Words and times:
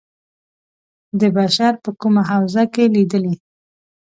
د 1.19 1.21
بشر 1.37 1.73
په 1.83 1.89
کومه 2.01 2.21
حوزه 2.29 2.63
کې 2.73 2.83
لېدلي. 2.95 3.35